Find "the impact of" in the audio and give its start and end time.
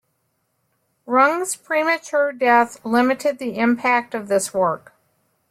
3.37-4.29